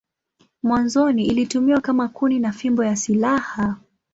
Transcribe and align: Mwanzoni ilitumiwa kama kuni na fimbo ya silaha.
Mwanzoni 0.63 1.25
ilitumiwa 1.27 1.81
kama 1.81 2.07
kuni 2.07 2.39
na 2.39 2.51
fimbo 2.51 2.83
ya 2.83 2.95
silaha. 2.95 3.77